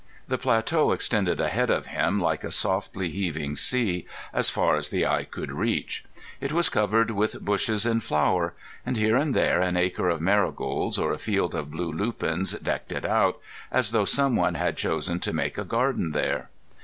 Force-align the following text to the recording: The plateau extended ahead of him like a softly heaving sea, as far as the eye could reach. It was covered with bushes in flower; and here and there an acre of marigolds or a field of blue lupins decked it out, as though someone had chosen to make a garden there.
The 0.27 0.39
plateau 0.39 0.93
extended 0.93 1.39
ahead 1.39 1.69
of 1.69 1.85
him 1.85 2.19
like 2.19 2.43
a 2.43 2.49
softly 2.51 3.11
heaving 3.11 3.55
sea, 3.55 4.07
as 4.33 4.49
far 4.49 4.75
as 4.75 4.89
the 4.89 5.05
eye 5.05 5.25
could 5.25 5.51
reach. 5.51 6.05
It 6.39 6.51
was 6.51 6.69
covered 6.69 7.11
with 7.11 7.41
bushes 7.41 7.85
in 7.85 7.99
flower; 7.99 8.55
and 8.83 8.97
here 8.97 9.15
and 9.15 9.35
there 9.35 9.61
an 9.61 9.77
acre 9.77 10.09
of 10.09 10.19
marigolds 10.19 10.97
or 10.97 11.11
a 11.13 11.19
field 11.19 11.53
of 11.53 11.69
blue 11.69 11.91
lupins 11.93 12.53
decked 12.53 12.91
it 12.91 13.05
out, 13.05 13.39
as 13.71 13.91
though 13.91 14.05
someone 14.05 14.55
had 14.55 14.75
chosen 14.75 15.19
to 15.19 15.33
make 15.33 15.59
a 15.59 15.63
garden 15.63 16.13
there. 16.13 16.49